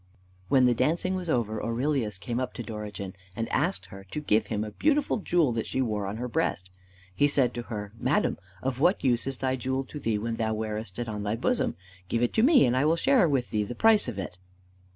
When 0.49 0.65
the 0.65 0.73
dancing 0.73 1.13
was 1.13 1.29
over, 1.29 1.63
Aurelius 1.63 2.17
came 2.17 2.39
up 2.39 2.55
to 2.55 2.63
Dorigen 2.63 3.13
and 3.35 3.47
asked 3.49 3.85
her 3.93 4.03
to 4.05 4.19
give 4.19 4.47
him 4.47 4.63
a 4.63 4.71
beautiful 4.71 5.17
jewel 5.17 5.51
that 5.51 5.67
she 5.67 5.79
wore 5.79 6.07
on 6.07 6.17
her 6.17 6.27
breast. 6.27 6.71
He 7.13 7.27
said 7.27 7.53
to 7.53 7.61
her, 7.69 7.93
"Madam, 7.99 8.39
of 8.63 8.79
what 8.79 9.03
use 9.03 9.27
is 9.27 9.37
thy 9.37 9.55
jewel 9.57 9.83
to 9.83 9.99
thee 9.99 10.17
when 10.17 10.37
thou 10.37 10.55
wearest 10.55 10.97
it 10.97 11.07
on 11.07 11.21
thy 11.21 11.35
bosom? 11.35 11.75
Give 12.09 12.23
it 12.23 12.33
to 12.33 12.41
me, 12.41 12.65
and 12.65 12.75
I 12.75 12.83
will 12.83 12.95
share 12.95 13.29
with 13.29 13.51
thee 13.51 13.63
the 13.63 13.75
price 13.75 14.07
of 14.07 14.17
it." 14.17 14.39